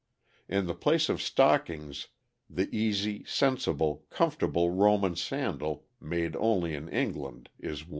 [0.49, 2.07] In the place of stockings
[2.49, 7.89] the easy, sensible, comfortable Roman sandal, made only in England, is worn.